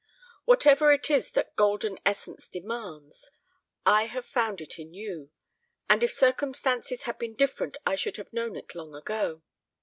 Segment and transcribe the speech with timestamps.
[0.45, 3.29] Whatever it is that golden essence demands,
[3.85, 5.29] I have found it in you,
[5.87, 9.43] and if circumstances had been different I should have known it long ago.